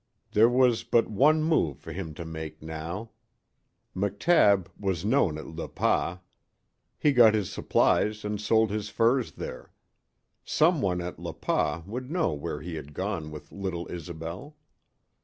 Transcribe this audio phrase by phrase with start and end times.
[0.31, 3.11] There was but one move for him to make now.
[3.95, 6.17] McTabb was known at Le Pas.
[6.97, 9.71] He got his supplies and sold his furs there.
[10.43, 14.55] Some one at Le Pas would know where he had gone with little Isobel.